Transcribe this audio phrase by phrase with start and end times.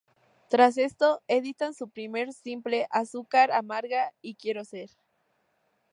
[0.49, 4.89] Tras esto, editan su primer simple: "Azúcar amarga" y "Quiero Ser".